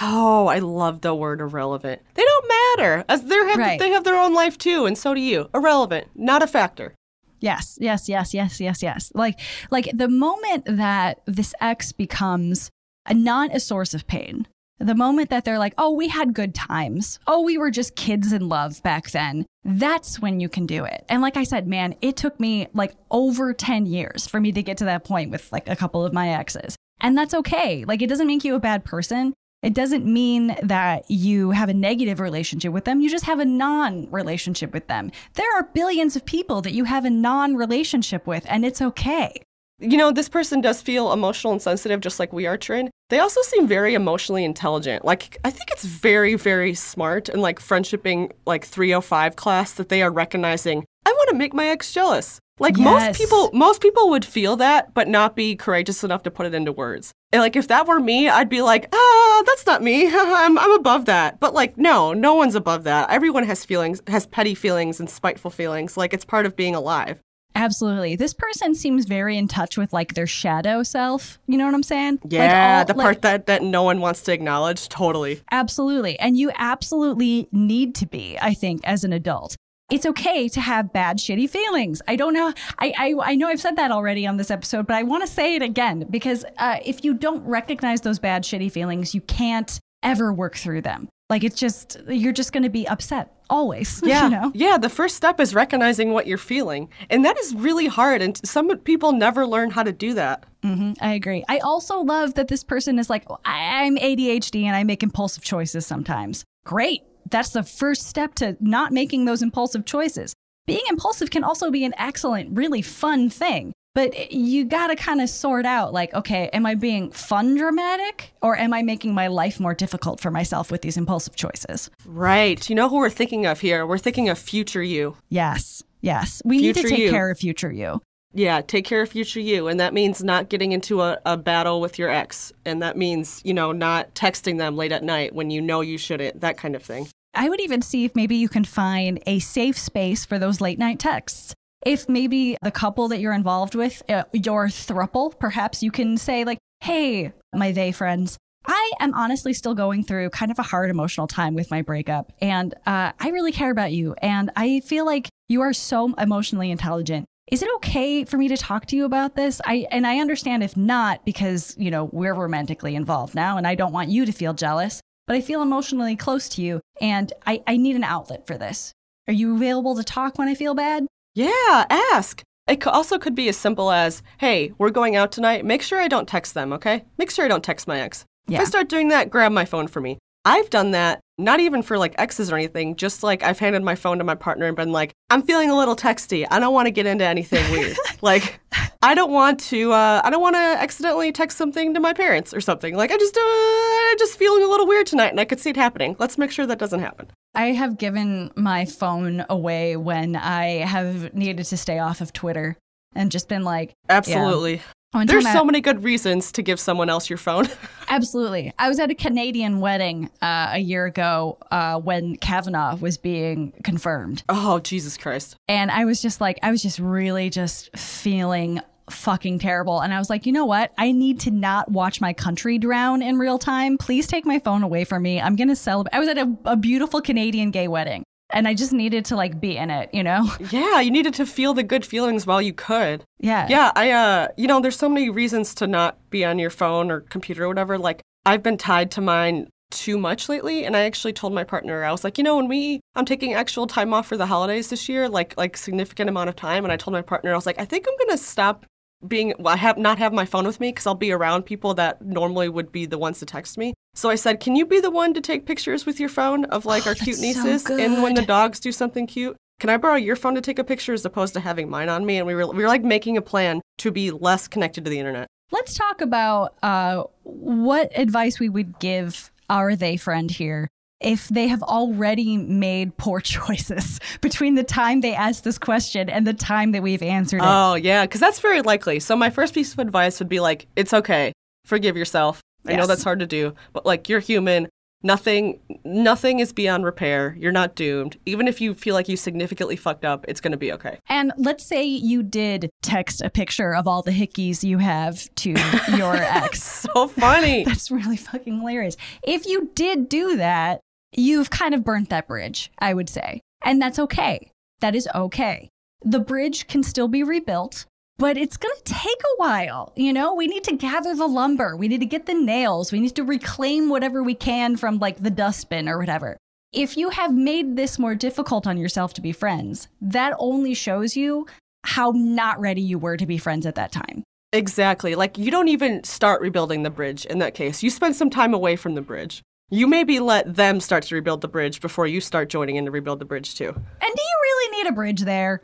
[0.00, 2.02] Oh, I love the word irrelevant.
[2.14, 3.04] They don't matter.
[3.08, 3.78] As they have Right.
[3.78, 5.48] they have their own life too, and so do you.
[5.54, 6.94] Irrelevant, not a factor.
[7.40, 9.12] Yes, yes, yes, yes, yes, yes.
[9.14, 12.70] Like like the moment that this ex becomes
[13.06, 14.46] a not a source of pain,
[14.78, 17.18] the moment that they're like, "Oh, we had good times.
[17.26, 21.04] Oh, we were just kids in love back then." That's when you can do it.
[21.08, 24.62] And like I said, man, it took me like over 10 years for me to
[24.62, 26.76] get to that point with like a couple of my exes.
[27.00, 27.84] And that's okay.
[27.86, 29.32] Like it doesn't make you a bad person.
[29.64, 33.00] It doesn't mean that you have a negative relationship with them.
[33.00, 35.10] You just have a non relationship with them.
[35.34, 39.40] There are billions of people that you have a non relationship with, and it's okay.
[39.78, 42.90] You know, this person does feel emotional and sensitive just like we are, Trin.
[43.08, 45.02] They also seem very emotionally intelligent.
[45.02, 50.02] Like, I think it's very, very smart in like friendshiping, like 305 class that they
[50.02, 52.38] are recognizing, I want to make my ex jealous.
[52.60, 52.84] Like Yes.
[52.86, 56.54] most people, most people would feel that, but not be courageous enough to put it
[56.54, 57.12] into words.
[57.32, 60.06] And like if that were me, I'd be like, ah, that's not me.
[60.12, 61.40] I'm, I'm above that.
[61.40, 63.10] But like, no, no one's above that.
[63.10, 65.96] Everyone has feelings, has petty feelings and spiteful feelings.
[65.96, 67.20] Like it's part of being alive.
[67.56, 68.16] Absolutely.
[68.16, 71.38] This person seems very in touch with like their shadow self.
[71.46, 72.18] You know what I'm saying?
[72.24, 74.88] Like, Yeah, all- the like- part that, that no one wants to acknowledge.
[74.88, 75.40] Totally.
[75.52, 76.18] Absolutely.
[76.18, 79.56] And you absolutely need to be, I think, as an adult.
[79.90, 82.00] It's okay to have bad, shitty feelings.
[82.08, 82.52] I don't know.
[82.78, 85.26] I, I, I know I've said that already on this episode, but I want to
[85.26, 89.78] say it again because uh, if you don't recognize those bad, shitty feelings, you can't
[90.02, 91.08] ever work through them.
[91.28, 94.00] Like it's just, you're just going to be upset always.
[94.06, 94.24] Yeah.
[94.24, 94.52] You know?
[94.54, 96.88] Yeah, the first step is recognizing what you're feeling.
[97.10, 98.22] And that is really hard.
[98.22, 100.44] And some people never learn how to do that.
[100.62, 101.44] hmm I agree.
[101.48, 105.86] I also love that this person is like, I'm ADHD and I make impulsive choices
[105.86, 106.44] sometimes.
[106.64, 107.02] Great.
[107.30, 110.34] That's the first step to not making those impulsive choices.
[110.66, 113.72] Being impulsive can also be an excellent, really fun thing.
[113.94, 118.34] But you got to kind of sort out like, okay, am I being fun dramatic
[118.42, 121.90] or am I making my life more difficult for myself with these impulsive choices?
[122.04, 122.68] Right.
[122.68, 123.86] You know who we're thinking of here?
[123.86, 125.16] We're thinking of future you.
[125.28, 125.84] Yes.
[126.00, 126.42] Yes.
[126.44, 127.10] We need to take you.
[127.10, 128.00] care of future you.
[128.36, 129.68] Yeah, take care of future you.
[129.68, 132.52] And that means not getting into a, a battle with your ex.
[132.64, 135.96] And that means, you know, not texting them late at night when you know you
[135.96, 137.08] shouldn't, that kind of thing.
[137.32, 140.78] I would even see if maybe you can find a safe space for those late
[140.78, 141.54] night texts.
[141.86, 146.44] If maybe the couple that you're involved with, uh, your thruple, perhaps you can say,
[146.44, 150.90] like, hey, my they friends, I am honestly still going through kind of a hard
[150.90, 152.32] emotional time with my breakup.
[152.40, 154.14] And uh, I really care about you.
[154.22, 157.26] And I feel like you are so emotionally intelligent.
[157.50, 159.60] Is it okay for me to talk to you about this?
[159.66, 163.74] I and I understand if not because, you know, we're romantically involved now and I
[163.74, 167.62] don't want you to feel jealous, but I feel emotionally close to you and I,
[167.66, 168.92] I need an outlet for this.
[169.28, 171.06] Are you available to talk when I feel bad?
[171.34, 172.42] Yeah, ask.
[172.66, 175.66] It also could be as simple as, hey, we're going out tonight.
[175.66, 177.04] Make sure I don't text them, okay?
[177.18, 178.24] Make sure I don't text my ex.
[178.48, 180.18] If I start doing that, grab my phone for me.
[180.44, 183.94] I've done that, not even for like exes or anything, just like I've handed my
[183.94, 186.46] phone to my partner and been like, I'm feeling a little texty.
[186.50, 187.96] I don't want to get into anything weird.
[188.22, 188.60] like,
[189.02, 192.52] I don't want to, uh, I don't want to accidentally text something to my parents
[192.52, 192.94] or something.
[192.94, 195.70] Like, I just, uh, I'm just feeling a little weird tonight and I could see
[195.70, 196.14] it happening.
[196.18, 197.30] Let's make sure that doesn't happen.
[197.54, 202.76] I have given my phone away when I have needed to stay off of Twitter
[203.14, 204.82] and just been like, Absolutely.
[205.14, 207.68] One There's so many good reasons to give someone else your phone.
[208.08, 208.72] Absolutely.
[208.80, 213.72] I was at a Canadian wedding uh, a year ago uh, when Kavanaugh was being
[213.84, 214.42] confirmed.
[214.48, 215.54] oh, Jesus Christ.
[215.68, 220.00] And I was just like, I was just really just feeling fucking terrible.
[220.00, 220.92] And I was like, you know what?
[220.98, 223.98] I need to not watch my country drown in real time.
[223.98, 225.40] Please take my phone away from me.
[225.40, 226.12] I'm going to celebrate.
[226.12, 229.60] I was at a, a beautiful Canadian gay wedding and I just needed to like
[229.60, 230.50] be in it, you know?
[230.70, 233.22] Yeah, you needed to feel the good feelings while you could.
[233.38, 233.66] Yeah.
[233.68, 237.10] Yeah, I uh you know, there's so many reasons to not be on your phone
[237.10, 237.98] or computer or whatever.
[237.98, 242.02] Like I've been tied to mine too much lately and I actually told my partner
[242.02, 244.88] I was like, you know, when we I'm taking actual time off for the holidays
[244.88, 247.66] this year, like like significant amount of time and I told my partner I was
[247.66, 248.86] like, I think I'm going to stop
[249.26, 251.94] being well, I have not have my phone with me cuz I'll be around people
[251.94, 253.94] that normally would be the ones to text me.
[254.14, 256.86] So I said, "Can you be the one to take pictures with your phone of
[256.86, 259.90] like our cute Oh, that's so nieces and when the dogs do something cute?" Can
[259.90, 262.38] I borrow your phone to take a picture as opposed to having mine on me?
[262.38, 265.18] And we were we were like making a plan to be less connected to the
[265.18, 265.48] internet.
[265.72, 270.88] Let's talk about uh, what advice we would give our they friend here
[271.20, 276.46] if they have already made poor choices between the time they asked this question and
[276.46, 277.66] the time that we've answered it.
[277.66, 279.18] Oh yeah, because that's very likely.
[279.20, 281.52] So my first piece of advice would be like, it's okay,
[281.84, 282.60] forgive yourself.
[282.86, 284.88] I know that's hard to do, but like you're human.
[285.26, 287.56] Nothing, nothing is beyond repair.
[287.58, 288.38] You're not doomed.
[288.44, 291.18] Even if you feel like you significantly fucked up, it's gonna be okay.
[291.30, 295.70] And let's say you did text a picture of all the hickeys you have to
[296.18, 296.82] your ex.
[296.82, 297.84] So funny.
[297.86, 299.16] That's really fucking hilarious.
[299.42, 301.00] If you did do that,
[301.36, 303.62] you've kind of burnt that bridge, I would say.
[303.82, 304.70] And that's okay.
[305.00, 305.88] That is okay.
[306.22, 308.06] The bridge can still be rebuilt,
[308.38, 310.12] but it's going to take a while.
[310.16, 313.20] You know, we need to gather the lumber, we need to get the nails, we
[313.20, 316.56] need to reclaim whatever we can from like the dustbin or whatever.
[316.92, 321.36] If you have made this more difficult on yourself to be friends, that only shows
[321.36, 321.66] you
[322.04, 324.44] how not ready you were to be friends at that time.
[324.72, 325.34] Exactly.
[325.34, 328.02] Like you don't even start rebuilding the bridge in that case.
[328.02, 329.62] You spend some time away from the bridge.
[329.90, 333.10] You maybe let them start to rebuild the bridge before you start joining in to
[333.10, 333.88] rebuild the bridge too.
[333.88, 335.80] And do you really need a bridge there?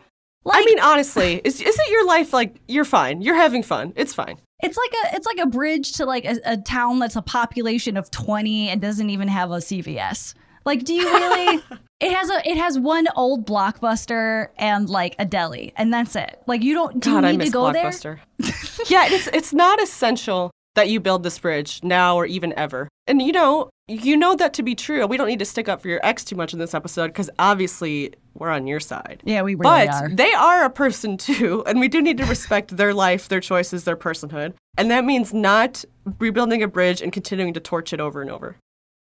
[0.46, 3.20] I mean, honestly, is isn't your life like you're fine?
[3.22, 3.92] You're having fun.
[3.96, 4.38] It's fine.
[4.62, 7.96] It's like a it's like a bridge to like a, a town that's a population
[7.96, 10.34] of twenty and doesn't even have a CVS.
[10.64, 11.62] Like, do you really?
[12.00, 16.42] it has a it has one old blockbuster and like a deli, and that's it.
[16.46, 18.20] Like, you don't do God, you I need miss to go there?
[18.88, 22.88] Yeah, it's it's not essential that you build this bridge now or even ever.
[23.06, 25.04] And you know, you know that to be true.
[25.06, 27.28] We don't need to stick up for your ex too much in this episode because
[27.38, 29.22] obviously we're on your side.
[29.24, 30.08] Yeah, we really but are.
[30.08, 33.84] they are a person too, and we do need to respect their life, their choices,
[33.84, 34.54] their personhood.
[34.78, 35.84] And that means not
[36.18, 38.56] rebuilding a bridge and continuing to torch it over and over.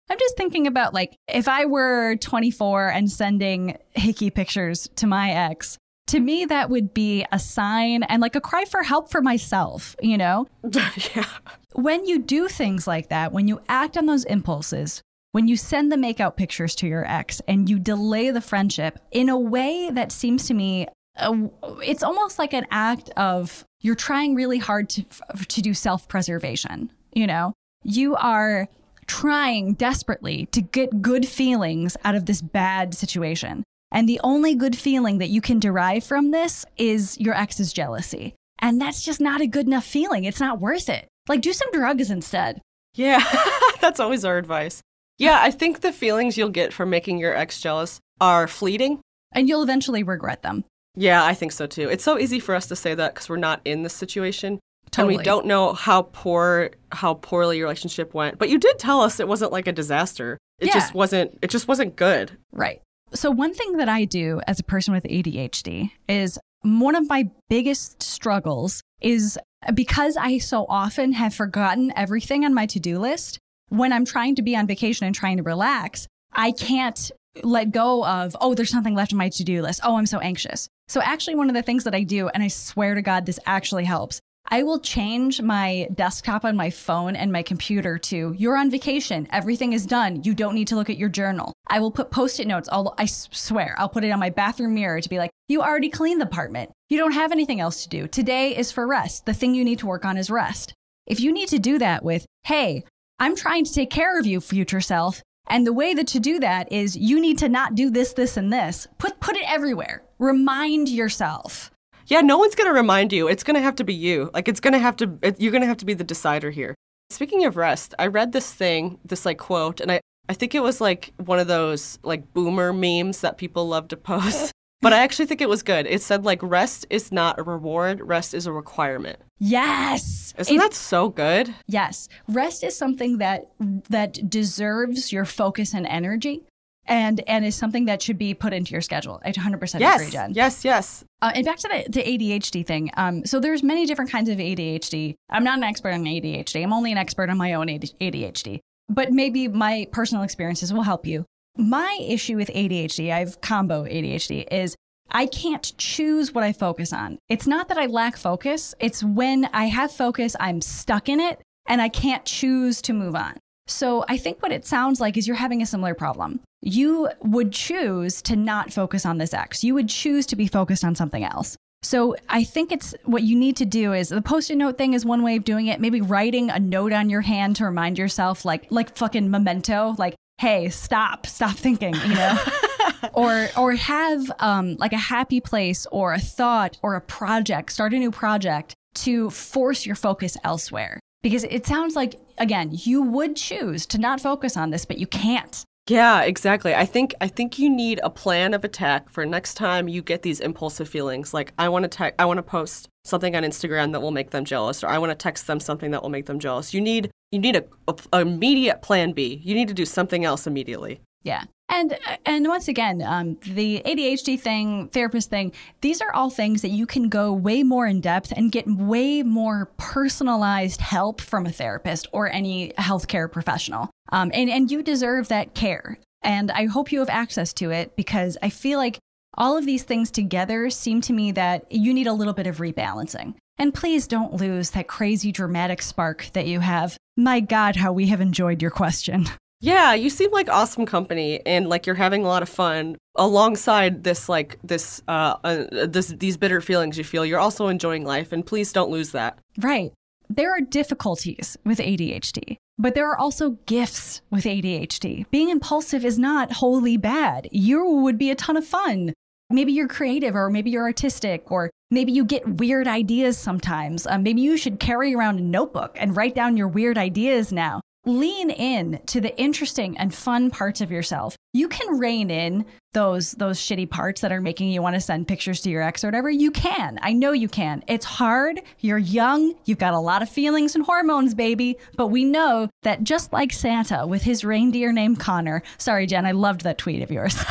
[0.09, 5.29] I'm just thinking about like if I were 24 and sending hickey pictures to my
[5.31, 5.77] ex.
[6.09, 9.95] To me, that would be a sign and like a cry for help for myself,
[10.01, 10.47] you know?
[11.15, 11.25] yeah.
[11.73, 15.91] when you do things like that, when you act on those impulses, when you send
[15.91, 20.11] the makeout pictures to your ex and you delay the friendship in a way that
[20.11, 21.47] seems to me, uh,
[21.83, 25.05] it's almost like an act of you're trying really hard to
[25.47, 26.91] to do self preservation.
[27.13, 28.67] You know, you are
[29.05, 33.63] trying desperately to get good feelings out of this bad situation.
[33.91, 38.35] And the only good feeling that you can derive from this is your ex's jealousy.
[38.59, 40.25] And that's just not a good enough feeling.
[40.25, 41.07] It's not worth it.
[41.27, 42.61] Like, do some drugs instead.
[42.95, 43.23] Yeah,
[43.81, 44.81] that's always our advice.
[45.17, 48.99] Yeah, I think the feelings you'll get from making your ex jealous are fleeting.
[49.31, 50.63] And you'll eventually regret them.
[50.95, 51.87] Yeah, I think so too.
[51.87, 54.59] It's so easy for us to say that because we're not in this situation.
[54.91, 55.13] Totally.
[55.15, 58.39] And we don't know how poor how poorly your relationship went.
[58.39, 60.37] But you did tell us it wasn't like a disaster.
[60.59, 60.73] It Yeah.
[60.73, 62.31] just wasn't it just wasn't good.
[62.51, 62.81] Right.
[63.13, 67.29] So, one thing that I do as a person with ADHD is one of my
[67.49, 69.39] biggest struggles is
[69.73, 73.39] because I so often have forgotten everything on my to do list.
[73.69, 77.11] When I'm trying to be on vacation and trying to relax, I can't
[77.43, 79.81] let go of, oh, there's something left on my to do list.
[79.83, 80.67] Oh, I'm so anxious.
[80.87, 83.39] So, actually, one of the things that I do, and I swear to God, this
[83.45, 84.21] actually helps.
[84.51, 89.27] I will change my desktop on my phone and my computer to you're on vacation.
[89.31, 90.23] Everything is done.
[90.23, 91.53] You don't need to look at your journal.
[91.67, 92.67] I will put post it notes.
[92.71, 95.89] I'll, I swear, I'll put it on my bathroom mirror to be like, you already
[95.89, 96.71] cleaned the apartment.
[96.89, 98.07] You don't have anything else to do.
[98.07, 99.27] Today is for rest.
[99.27, 100.73] The thing you need to work on is rest.
[101.05, 102.83] If you need to do that with, hey,
[103.19, 105.21] I'm trying to take care of you, future self.
[105.47, 108.37] And the way that to do that is you need to not do this, this,
[108.37, 108.87] and this.
[108.97, 110.03] Put, put it everywhere.
[110.17, 111.71] Remind yourself.
[112.09, 113.27] Yeah, no one's gonna remind you.
[113.27, 114.29] It's gonna have to be you.
[114.33, 115.17] Like it's gonna have to.
[115.21, 116.75] It, you're gonna have to be the decider here.
[117.11, 120.61] Speaking of rest, I read this thing, this like quote, and I I think it
[120.63, 124.51] was like one of those like boomer memes that people love to post.
[124.81, 125.85] But I actually think it was good.
[125.87, 129.19] It said like rest is not a reward, rest is a requirement.
[129.37, 130.33] Yes.
[130.37, 131.53] Isn't It- that so good?
[131.67, 132.07] Yes.
[132.29, 133.49] Rest is something that
[133.89, 136.43] that deserves your focus and energy
[136.89, 139.21] and and is something that should be put into your schedule.
[139.23, 140.11] I 100% agree, Yes.
[140.11, 140.33] Jen.
[140.33, 141.05] Yes, yes.
[141.21, 142.91] Uh, and back to the, the ADHD thing.
[142.97, 145.15] Um, so there's many different kinds of ADHD.
[145.29, 146.63] I'm not an expert on ADHD.
[146.63, 148.59] I'm only an expert on my own ADHD.
[148.89, 151.25] But maybe my personal experiences will help you.
[151.55, 154.75] My issue with ADHD, I have combo ADHD, is
[155.11, 157.19] I can't choose what I focus on.
[157.29, 158.73] It's not that I lack focus.
[158.79, 163.15] It's when I have focus, I'm stuck in it and I can't choose to move
[163.15, 163.37] on.
[163.67, 166.39] So I think what it sounds like is you're having a similar problem.
[166.61, 169.63] You would choose to not focus on this X.
[169.63, 171.57] You would choose to be focused on something else.
[171.81, 175.05] So I think it's what you need to do is the post-it note thing is
[175.05, 175.79] one way of doing it.
[175.79, 180.15] Maybe writing a note on your hand to remind yourself, like like fucking memento, like
[180.39, 182.37] hey, stop, stop thinking, you know.
[183.13, 187.93] or or have um, like a happy place or a thought or a project start
[187.93, 193.35] a new project to force your focus elsewhere because it sounds like again you would
[193.35, 196.75] choose to not focus on this but you can't Yeah, exactly.
[196.75, 200.21] I think I think you need a plan of attack for next time you get
[200.21, 201.33] these impulsive feelings.
[201.33, 204.29] Like I want to te- I want to post something on Instagram that will make
[204.29, 206.75] them jealous, or I want to text them something that will make them jealous.
[206.75, 209.41] You need you need a, a, a immediate plan B.
[209.43, 211.01] You need to do something else immediately.
[211.23, 211.43] Yeah.
[211.71, 215.51] And and once again, um, the ADHD thing, therapist thing,
[215.81, 219.21] these are all things that you can go way more in depth and get way
[219.21, 223.91] more personalized help from a therapist or any healthcare professional.
[224.11, 225.99] Um, and and you deserve that care.
[226.23, 228.97] And I hope you have access to it because I feel like
[229.35, 232.57] all of these things together seem to me that you need a little bit of
[232.57, 233.35] rebalancing.
[233.57, 236.97] And please don't lose that crazy dramatic spark that you have.
[237.15, 239.27] My God, how we have enjoyed your question.
[239.61, 244.05] Yeah, you seem like awesome company, and like you're having a lot of fun alongside
[244.05, 247.25] this like this uh, uh this these bitter feelings you feel.
[247.25, 249.37] You're also enjoying life, and please don't lose that.
[249.59, 249.91] Right.
[250.29, 255.25] There are difficulties with ADHD, but there are also gifts with ADHD.
[255.29, 257.49] Being impulsive is not wholly bad.
[257.51, 259.13] You would be a ton of fun.
[259.49, 264.05] Maybe you're creative, or maybe you're artistic, or maybe you get weird ideas sometimes.
[264.07, 267.81] Um, maybe you should carry around a notebook and write down your weird ideas now.
[268.05, 271.35] Lean in to the interesting and fun parts of yourself.
[271.53, 275.27] You can rein in those those shitty parts that are making you want to send
[275.27, 276.29] pictures to your ex or whatever.
[276.29, 276.97] You can.
[277.01, 277.83] I know you can.
[277.87, 278.61] It's hard.
[278.79, 279.53] You're young.
[279.65, 281.77] You've got a lot of feelings and hormones, baby.
[281.97, 285.61] But we know that just like Santa with his reindeer named Connor.
[285.77, 287.35] Sorry, Jen, I loved that tweet of yours.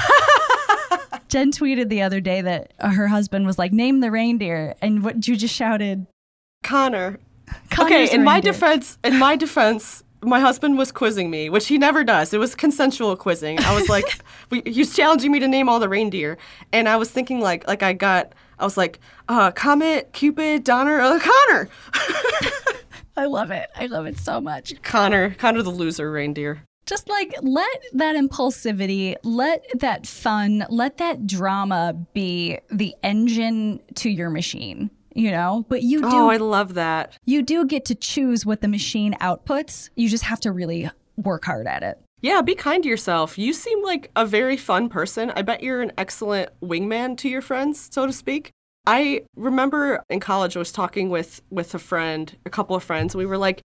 [1.29, 5.29] Jen tweeted the other day that her husband was like, "Name the reindeer," and what
[5.29, 6.07] you just shouted.
[6.63, 7.21] Connor.
[7.71, 11.79] Connor's okay, in my defense, in my defense, my husband was quizzing me, which he
[11.79, 12.35] never does.
[12.35, 13.59] It was consensual quizzing.
[13.61, 14.05] I was like,
[14.51, 16.39] we, he was challenging me to name all the reindeer,
[16.73, 21.01] and I was thinking like, like I got, I was like, uh, Comet, Cupid, Donner,
[21.01, 21.69] uh, Connor,
[23.17, 23.69] I love it.
[23.75, 24.81] I love it so much.
[24.83, 26.63] Connor, Connor the loser reindeer.
[26.87, 34.09] just like let that impulsivity, let that fun, let that drama be the engine to
[34.09, 35.65] your machine, you know?
[35.69, 37.17] But you do Oh, I love that.
[37.25, 39.91] you do get to choose what the machine outputs.
[39.97, 42.01] You just have to really work hard at it.
[42.21, 43.39] Yeah, be kind to yourself.
[43.39, 45.31] You seem like a very fun person.
[45.37, 48.51] I bet you're an excellent wingman to your friends, so to speak.
[48.87, 53.15] I remember in college I was talking with with a friend, a couple of friends,
[53.15, 53.61] and we were like,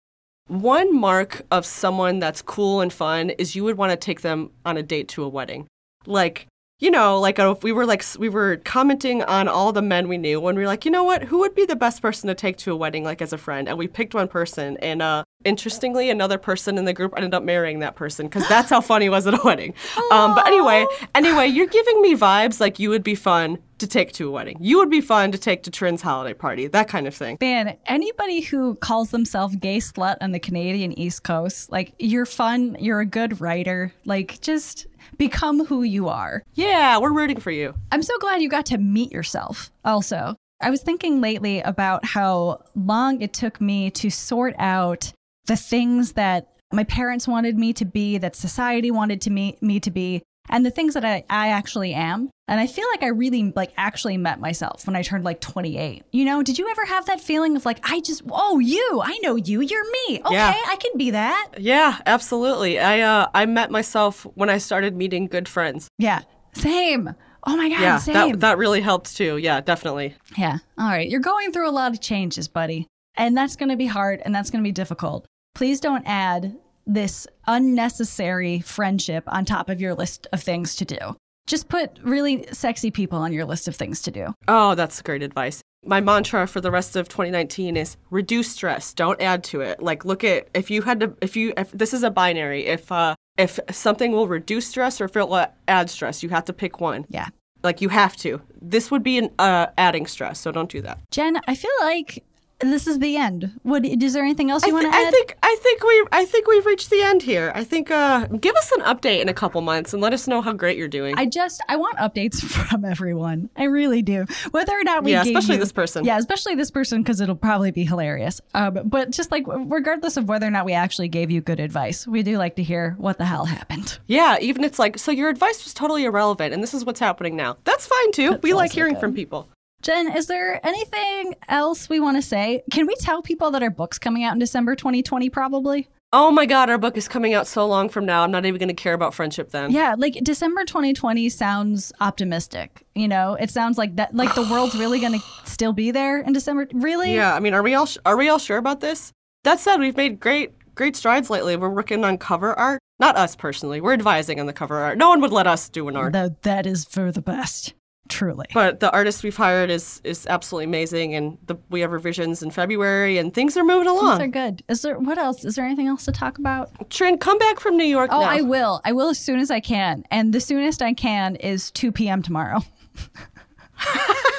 [0.48, 4.50] one mark of someone that's cool and fun is you would want to take them
[4.64, 5.68] on a date to a wedding.
[6.06, 6.46] Like,
[6.80, 10.08] you know, like uh, if we were like we were commenting on all the men
[10.08, 12.26] we knew when we were like, you know what, who would be the best person
[12.28, 13.68] to take to a wedding like as a friend?
[13.68, 17.42] And we picked one person and uh interestingly another person in the group ended up
[17.42, 19.74] marrying that person because that's how fun he was at a wedding.
[20.10, 24.12] Um but anyway, anyway, you're giving me vibes like you would be fun to take
[24.12, 24.56] to a wedding.
[24.60, 27.38] You would be fun to take to Trin's holiday party, that kind of thing.
[27.40, 32.76] Man, anybody who calls themselves gay slut on the Canadian East Coast, like you're fun,
[32.78, 36.42] you're a good writer, like just become who you are.
[36.54, 37.74] Yeah, we're rooting for you.
[37.90, 40.36] I'm so glad you got to meet yourself also.
[40.62, 45.12] I was thinking lately about how long it took me to sort out
[45.46, 49.80] the things that my parents wanted me to be, that society wanted to me, me
[49.80, 52.30] to be, and the things that I, I actually am.
[52.48, 56.02] And I feel like I really like actually met myself when I turned like 28.
[56.10, 59.16] You know, did you ever have that feeling of like, I just, oh, you, I
[59.22, 60.20] know you, you're me.
[60.24, 60.52] Okay, Yeah.
[60.66, 61.50] I can be that.
[61.58, 62.80] Yeah, absolutely.
[62.80, 65.88] I uh I met myself when I started meeting good friends.
[65.98, 66.22] Yeah,
[66.54, 67.14] same.
[67.46, 68.14] Oh my God, Yeah, same.
[68.14, 69.36] that that really helped too.
[69.36, 70.16] Yeah, definitely.
[70.36, 70.58] Yeah.
[70.76, 71.08] All right.
[71.08, 72.88] You're going through a lot of changes, buddy.
[73.16, 75.26] And that's going to be hard and that's going to be difficult.
[75.54, 76.56] Please don't add
[76.94, 81.16] this unnecessary friendship on top of your list of things to do.
[81.46, 84.34] Just put really sexy people on your list of things to do.
[84.46, 85.62] Oh, that's great advice.
[85.84, 88.92] My mantra for the rest of 2019 is reduce stress.
[88.92, 89.82] Don't add to it.
[89.82, 92.92] Like look at if you had to if you if this is a binary, if
[92.92, 96.52] uh if something will reduce stress or if it will add stress, you have to
[96.52, 97.06] pick one.
[97.08, 97.28] Yeah.
[97.62, 98.40] Like you have to.
[98.60, 100.98] This would be an uh, adding stress, so don't do that.
[101.10, 102.24] Jen, I feel like
[102.60, 103.50] this is the end.
[103.62, 105.06] What is there anything else you I, want to add?
[105.06, 107.52] I think I think we I think we've reached the end here.
[107.54, 110.40] I think uh, give us an update in a couple months and let us know
[110.42, 111.14] how great you're doing.
[111.16, 113.50] I just I want updates from everyone.
[113.56, 114.26] I really do.
[114.50, 116.04] Whether or not we Yeah, especially you- this person.
[116.04, 118.40] Yeah, especially this person because it'll probably be hilarious.
[118.54, 122.06] Um, but just like regardless of whether or not we actually gave you good advice,
[122.06, 123.98] we do like to hear what the hell happened.
[124.06, 127.36] yeah, even it's like so your advice was totally irrelevant and this is what's happening
[127.36, 127.56] now.
[127.64, 128.38] That's fine too.
[128.42, 129.00] we like hearing good.
[129.00, 129.48] from people.
[129.82, 132.62] Jen, is there anything else we want to say?
[132.70, 135.30] Can we tell people that our book's coming out in December 2020?
[135.30, 135.88] Probably.
[136.12, 138.22] Oh my god, our book is coming out so long from now.
[138.24, 139.70] I'm not even going to care about friendship then.
[139.70, 142.84] Yeah, like December 2020 sounds optimistic.
[142.94, 146.18] You know, it sounds like that, like the world's really going to still be there
[146.20, 146.66] in December.
[146.74, 147.14] Really?
[147.14, 149.12] Yeah, I mean, are we all sh- are we all sure about this?
[149.44, 151.56] That said, we've made great great strides lately.
[151.56, 152.80] We're working on cover art.
[152.98, 153.80] Not us personally.
[153.80, 154.98] We're advising on the cover art.
[154.98, 156.12] No one would let us do an art.
[156.12, 157.72] No, that is for the best.
[158.10, 158.46] Truly.
[158.52, 162.50] But the artist we've hired is is absolutely amazing, and the, we have revisions in
[162.50, 164.20] February, and things are moving along.
[164.20, 164.62] are good.
[164.68, 165.44] Is there what else?
[165.44, 166.90] Is there anything else to talk about?
[166.90, 168.26] Trin, come back from New York Oh, now.
[168.28, 168.80] I will.
[168.84, 170.04] I will as soon as I can.
[170.10, 172.20] And the soonest I can is 2 p.m.
[172.22, 172.60] tomorrow.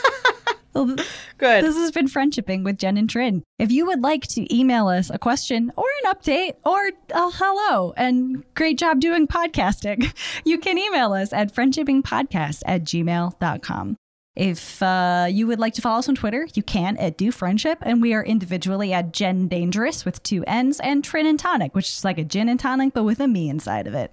[0.73, 0.95] Well,
[1.37, 1.63] Good.
[1.63, 3.43] This has been Friendshipping with Jen and Trin.
[3.59, 7.93] If you would like to email us a question or an update or a hello
[7.97, 10.13] and great job doing podcasting,
[10.45, 13.97] you can email us at friendshippingpodcast at gmail.com.
[14.35, 17.79] If uh, you would like to follow us on Twitter, you can at Do Friendship,
[17.81, 21.89] and we are individually at Jen Dangerous with two N's and Trin and Tonic, which
[21.89, 24.11] is like a gin and tonic but with a me inside of it.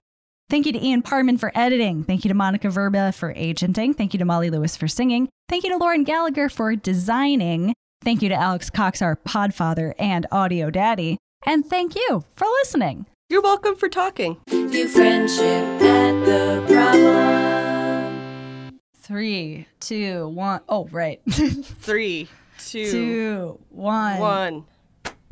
[0.50, 2.04] Thank you to Ian Parman for editing.
[2.04, 3.92] Thank you to Monica Verba for agenting.
[3.92, 5.28] Thank you to Molly Lewis for singing.
[5.50, 7.74] Thank you to Lauren Gallagher for designing.
[8.02, 11.18] Thank you to Alex Cox, our podfather and audio daddy.
[11.44, 13.04] And thank you for listening.
[13.28, 14.38] You're welcome for talking.
[14.48, 15.42] View friendship
[15.82, 18.78] at the problem.
[18.96, 20.60] Three, two, one.
[20.68, 21.20] Oh, right.
[21.28, 22.26] Three,
[22.58, 24.18] two, two, one.
[24.18, 24.64] one.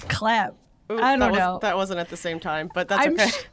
[0.09, 0.55] Clap.
[0.93, 1.59] Ooh, I that don't was- know.
[1.63, 3.29] That wasn't at the same time, but that's I'm okay.
[3.29, 3.45] sh-